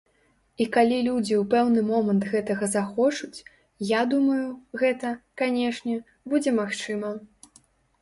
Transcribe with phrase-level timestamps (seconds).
[0.63, 3.45] І калі людзі ў пэўны момант гэтага захочуць,
[3.93, 4.41] я думаю,
[4.85, 6.03] гэта, канечне,
[6.35, 7.17] будзе магчыма.